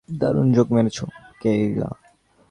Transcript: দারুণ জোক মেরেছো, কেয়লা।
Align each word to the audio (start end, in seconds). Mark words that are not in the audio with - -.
দারুণ 0.09 0.47
জোক 0.53 0.67
মেরেছো, 0.75 1.05
কেয়লা। 1.41 1.89